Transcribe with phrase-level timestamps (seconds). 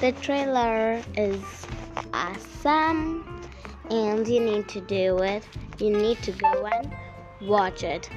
[0.00, 1.42] The trailer is
[2.14, 3.24] awesome
[3.90, 5.44] and you need to do it.
[5.78, 6.92] You need to go and
[7.40, 8.08] watch it.